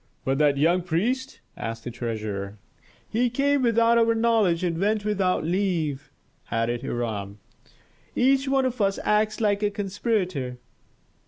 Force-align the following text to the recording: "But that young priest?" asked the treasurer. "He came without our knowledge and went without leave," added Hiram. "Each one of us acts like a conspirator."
"But 0.25 0.39
that 0.39 0.57
young 0.57 0.81
priest?" 0.81 1.41
asked 1.55 1.83
the 1.83 1.91
treasurer. 1.91 2.57
"He 3.07 3.29
came 3.29 3.61
without 3.61 3.99
our 3.99 4.15
knowledge 4.15 4.63
and 4.63 4.79
went 4.79 5.05
without 5.05 5.43
leave," 5.43 6.09
added 6.49 6.81
Hiram. 6.81 7.37
"Each 8.15 8.47
one 8.47 8.65
of 8.65 8.81
us 8.81 8.97
acts 9.03 9.39
like 9.39 9.61
a 9.61 9.69
conspirator." 9.69 10.57